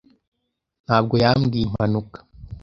[0.85, 2.17] Ntabwo yambwiye impanuka.